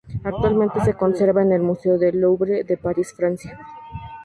[0.23, 3.55] Actualmente se conserva en el Museo del Louvre de París, Francia.